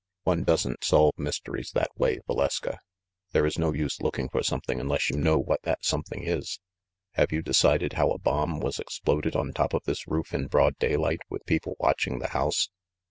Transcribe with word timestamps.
"One 0.23 0.43
doesn't 0.43 0.83
solve 0.83 1.13
mysteries 1.15 1.69
that 1.75 1.91
way, 1.95 2.21
Valeska. 2.27 2.79
There 3.33 3.45
is 3.45 3.59
no 3.59 3.71
use 3.71 4.01
looking 4.01 4.29
for 4.29 4.41
something 4.41 4.79
unless 4.81 5.11
you 5.11 5.17
know 5.17 5.35
54 5.37 5.37
THE 5.37 5.37
MASTER 5.37 5.45
OF 5.45 5.45
MYSTERIES 5.45 5.49
what 5.51 5.61
that 5.61 5.85
something 6.17 6.23
is. 6.39 6.59
Have 7.11 7.31
you 7.31 7.41
decided 7.43 7.93
how 7.93 8.09
a 8.09 8.17
bomb 8.17 8.59
was 8.59 8.79
exploded 8.79 9.35
on 9.35 9.53
top 9.53 9.75
of 9.75 9.83
this 9.85 10.07
roof 10.07 10.33
in 10.33 10.47
broad 10.47 10.75
daylight, 10.79 11.21
with 11.29 11.45
people 11.45 11.75
watching 11.77 12.17
the 12.17 12.29
house? 12.29 12.69